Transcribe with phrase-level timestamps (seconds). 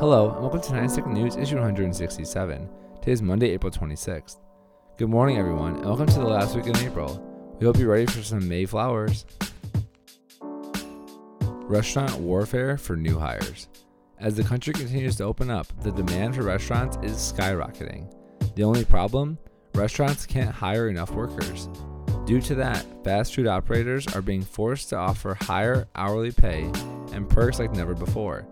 [0.00, 2.68] Hello, and welcome to 90 Second News, issue 167.
[3.00, 4.38] Today is Monday, April 26th.
[4.96, 7.22] Good morning, everyone, and welcome to the last week in April.
[7.60, 9.26] We hope you're ready for some May flowers.
[11.42, 13.68] Restaurant warfare for new hires.
[14.18, 18.10] As the country continues to open up, the demand for restaurants is skyrocketing.
[18.54, 19.36] The only problem?
[19.74, 21.68] Restaurants can't hire enough workers.
[22.24, 26.72] Due to that, fast food operators are being forced to offer higher hourly pay
[27.12, 28.48] and perks like never before.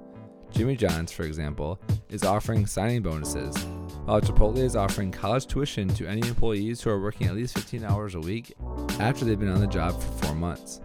[0.51, 1.79] Jimmy John's, for example,
[2.09, 3.57] is offering signing bonuses,
[4.05, 7.85] while Chipotle is offering college tuition to any employees who are working at least 15
[7.85, 8.55] hours a week
[8.99, 10.81] after they've been on the job for four months.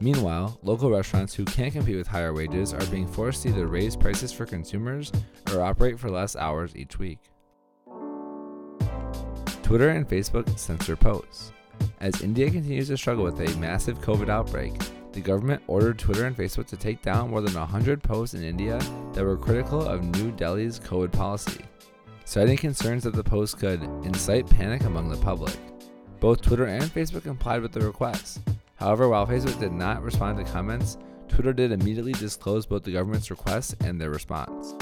[0.00, 3.96] Meanwhile, local restaurants who can't compete with higher wages are being forced to either raise
[3.96, 5.10] prices for consumers
[5.52, 7.20] or operate for less hours each week.
[9.62, 11.52] Twitter and Facebook censor posts.
[12.00, 14.74] As India continues to struggle with a massive COVID outbreak,
[15.16, 18.78] the government ordered Twitter and Facebook to take down more than 100 posts in India
[19.14, 21.64] that were critical of New Delhi's COVID policy,
[22.26, 25.56] citing concerns that the posts could incite panic among the public.
[26.20, 28.40] Both Twitter and Facebook complied with the request.
[28.74, 33.30] However, while Facebook did not respond to comments, Twitter did immediately disclose both the government's
[33.30, 34.74] request and their response.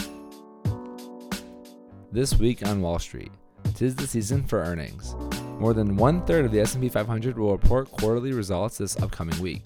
[2.11, 3.31] This week on Wall Street,
[3.77, 5.15] tis the season for earnings.
[5.61, 9.63] More than one third of the S&P 500 will report quarterly results this upcoming week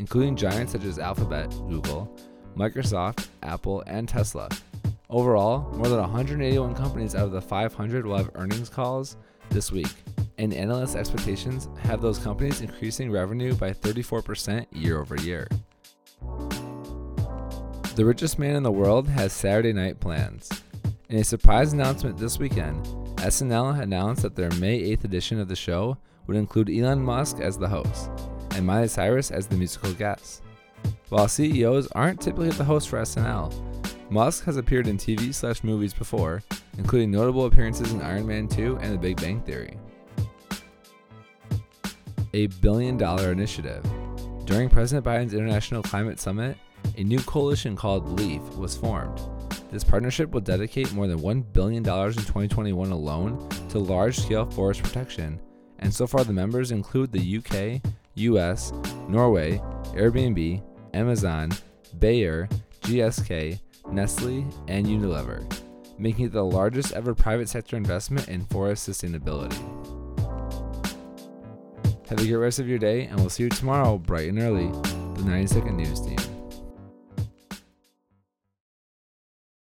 [0.00, 2.18] including giants such as Alphabet, Google,
[2.56, 4.48] Microsoft, Apple, and Tesla.
[5.10, 9.18] Overall, more than 181 companies out of the 500 will have earnings calls
[9.50, 9.92] this week,
[10.38, 15.46] and analyst expectations have those companies increasing revenue by 34% year over year.
[17.94, 20.48] The richest man in the world has Saturday night plans.
[21.10, 25.56] In a surprise announcement this weekend, SNL announced that their May 8th edition of the
[25.56, 28.10] show would include Elon Musk as the host
[28.60, 30.42] and Miley Cyrus as the musical guest.
[31.08, 33.52] While CEOs aren't typically the host for SNL,
[34.10, 36.42] Musk has appeared in TV slash movies before,
[36.76, 39.78] including notable appearances in Iron Man 2 and The Big Bang Theory.
[42.34, 43.82] A billion dollar initiative.
[44.44, 46.58] During President Biden's International Climate Summit,
[46.98, 49.20] a new coalition called LEAF was formed.
[49.70, 54.82] This partnership will dedicate more than $1 billion in 2021 alone to large scale forest
[54.82, 55.40] protection,
[55.78, 57.80] and so far the members include the UK,
[58.20, 58.72] US,
[59.08, 59.58] Norway,
[59.94, 60.62] Airbnb,
[60.94, 61.50] Amazon,
[61.98, 62.48] Bayer,
[62.82, 63.58] GSK,
[63.90, 65.44] Nestle, and Unilever,
[65.98, 69.58] making it the largest ever private sector investment in forest sustainability.
[72.08, 74.66] Have a great rest of your day, and we'll see you tomorrow bright and early,
[75.14, 76.39] the 90 Second News Team.